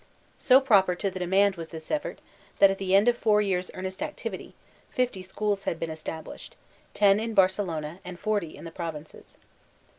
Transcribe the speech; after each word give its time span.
So 0.39 0.59
proper 0.59 0.95
to 0.95 1.11
the 1.11 1.19
demand 1.19 1.57
was 1.57 1.67
thb 1.69 1.91
effort, 1.91 2.21
that 2.57 2.71
at 2.71 2.79
the 2.79 2.95
end 2.95 3.07
of 3.07 3.15
four 3.15 3.39
years' 3.39 3.69
earnest 3.75 4.01
activity, 4.01 4.55
fifty 4.89 5.21
schools 5.21 5.65
had 5.65 5.79
beeq 5.79 5.89
established, 5.91 6.55
ten 6.95 7.19
in 7.19 7.35
Barcelona, 7.35 7.99
and 8.03 8.19
forty 8.19 8.57
in 8.57 8.63
the 8.63 8.71
provinces. 8.71 9.37